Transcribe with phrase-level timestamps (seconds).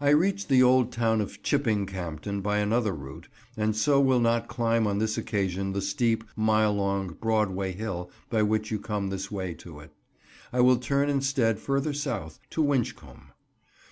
[0.00, 3.26] I reach the old town of Chipping Campden by another route,
[3.56, 8.44] and so will not climb on this occasion the steep, mile long Broadway Hill by
[8.44, 9.90] which you come this way to it.
[10.52, 13.32] I will turn instead further south, to Winchcombe.